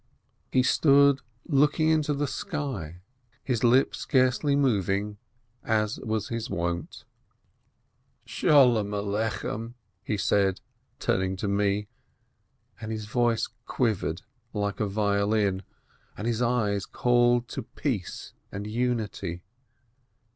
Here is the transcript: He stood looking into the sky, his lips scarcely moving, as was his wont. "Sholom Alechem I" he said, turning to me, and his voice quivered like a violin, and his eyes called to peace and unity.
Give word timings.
He 0.51 0.63
stood 0.63 1.21
looking 1.45 1.87
into 1.89 2.15
the 2.15 2.25
sky, 2.25 3.01
his 3.43 3.63
lips 3.63 3.99
scarcely 3.99 4.55
moving, 4.55 5.17
as 5.63 5.99
was 5.99 6.29
his 6.29 6.49
wont. 6.49 7.05
"Sholom 8.25 8.95
Alechem 8.95 9.67
I" 9.67 9.73
he 10.03 10.17
said, 10.17 10.59
turning 10.97 11.35
to 11.35 11.47
me, 11.47 11.87
and 12.79 12.91
his 12.91 13.05
voice 13.05 13.47
quivered 13.67 14.23
like 14.53 14.79
a 14.79 14.87
violin, 14.87 15.61
and 16.17 16.25
his 16.25 16.41
eyes 16.41 16.87
called 16.87 17.47
to 17.49 17.61
peace 17.61 18.33
and 18.51 18.65
unity. 18.65 19.43